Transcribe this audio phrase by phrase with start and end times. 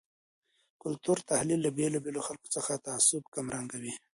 [0.67, 3.93] د کلتور تحلیل له بیلابیلو خلګو څخه تعصب کمرنګوي.